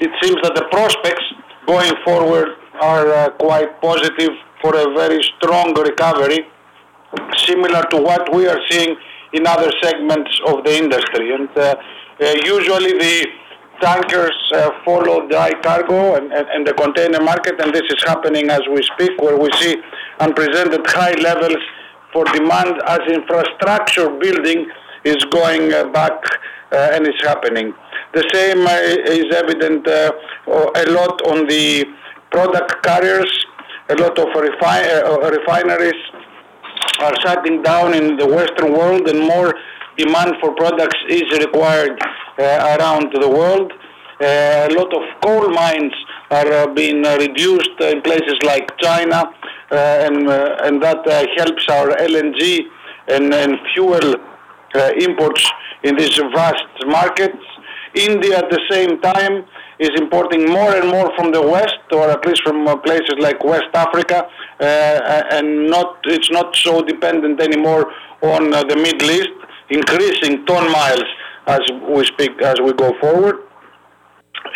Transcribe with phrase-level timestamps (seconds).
[0.00, 1.24] it seems that the prospects
[1.66, 2.48] going forward
[2.80, 4.30] are uh, quite positive
[4.62, 6.46] for a very strong recovery,
[7.36, 8.96] similar to what we are seeing
[9.32, 11.34] in other segments of the industry.
[11.34, 11.76] And uh,
[12.20, 13.26] uh, usually the
[13.80, 18.50] tankers uh, follow dry cargo and, and, and, the container market, and this is happening
[18.50, 19.76] as we speak, where we see
[20.20, 21.56] unprecedented high levels
[22.12, 24.68] for demand as infrastructure building
[25.04, 26.20] is going uh, back
[26.72, 27.72] uh, and is happening.
[28.12, 28.74] The same uh,
[29.14, 30.10] is evident uh,
[30.48, 31.84] a lot on the
[32.32, 33.30] product carriers,
[33.88, 36.00] a lot of refi- refineries
[37.00, 39.54] are shutting down in the Western world and more
[39.96, 42.00] demand for products is required
[42.38, 43.72] uh, around the world.
[44.20, 45.92] Uh, a lot of coal mines
[46.30, 49.30] are uh, being reduced in places like China,
[49.70, 50.28] and,
[50.66, 51.06] and that
[51.38, 52.60] helps our LNG
[53.06, 54.16] and, and fuel
[55.00, 55.48] imports
[55.84, 57.44] in these vast markets.
[57.94, 59.44] India at the same time
[59.78, 63.72] is importing more and more from the west, or at least from places like West
[63.74, 64.28] Africa,
[64.60, 64.64] uh,
[65.32, 67.92] and not it's not so dependent anymore
[68.22, 69.30] on uh, the Middle East
[69.70, 71.04] increasing ton miles
[71.46, 73.36] as we speak, as we go forward.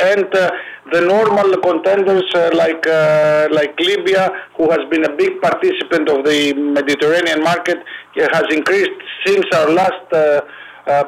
[0.01, 0.51] And uh,
[0.93, 6.25] the normal contenders uh, like uh, like Libya, who has been a big participant of
[6.25, 7.79] the Mediterranean market,
[8.17, 10.41] has increased since our last uh, uh,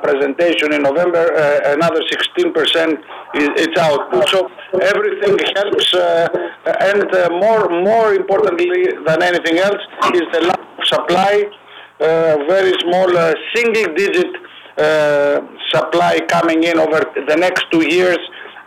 [0.02, 1.24] presentation in November.
[1.36, 2.92] Uh, another 16%
[3.34, 4.28] is its output.
[4.28, 4.48] So
[4.80, 5.94] everything helps,
[6.90, 7.06] and
[7.40, 8.70] more more importantly
[9.06, 9.82] than anything else
[10.14, 11.50] is the lack of supply
[11.98, 14.26] uh, very small uh, single digit
[14.76, 15.40] uh,
[15.72, 18.18] supply coming in over the next two years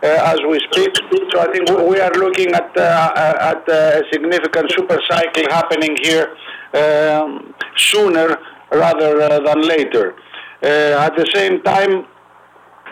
[0.02, 0.90] as we speak.
[1.30, 6.34] So I think we are looking at, at a significant super cycle happening here
[6.74, 8.36] um, sooner
[8.72, 10.16] rather than later.
[10.62, 12.06] At the same time,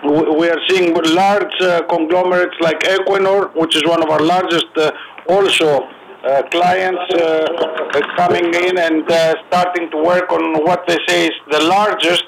[0.05, 4.93] we are seeing large uh, conglomerates like Equinor, which is one of our largest, uh,
[5.29, 5.89] also
[6.25, 11.33] uh, clients uh, coming in and uh, starting to work on what they say is
[11.51, 12.25] the largest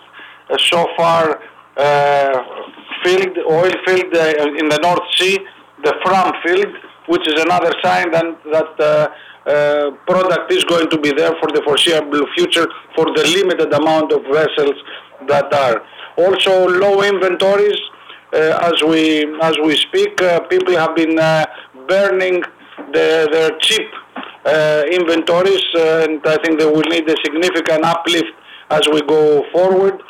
[0.58, 1.40] so far
[3.04, 4.14] field, oil field
[4.60, 5.38] in the North Sea,
[5.84, 6.74] the Fram field,
[7.10, 11.62] which is another sign that, that uh, product is going to be there for the
[11.64, 14.76] foreseeable future for the limited amount of vessels
[15.26, 15.82] that are.
[16.16, 17.80] Also, low inventories.
[18.32, 21.16] Uh, as we as we speak, uh, people have been
[21.88, 22.40] burning
[22.92, 23.88] the, their cheap
[24.44, 28.32] uh, inventories, uh, and I think they will need a significant uplift
[28.70, 30.00] as we go forward.